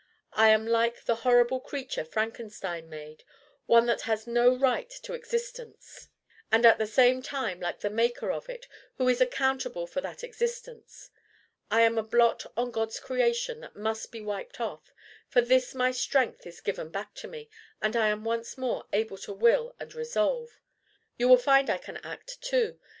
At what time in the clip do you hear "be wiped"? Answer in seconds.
14.11-14.59